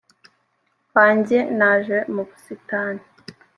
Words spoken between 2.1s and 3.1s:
mu busitani